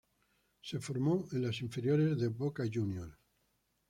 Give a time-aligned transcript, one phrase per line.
[0.63, 3.13] Se formó en las inferiores de Boca Juniors.